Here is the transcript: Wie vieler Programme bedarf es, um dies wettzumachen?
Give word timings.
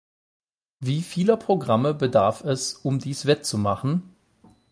Wie 0.79 1.03
vieler 1.03 1.37
Programme 1.37 1.93
bedarf 1.93 2.43
es, 2.43 2.73
um 2.73 2.97
dies 2.97 3.27
wettzumachen? 3.27 4.15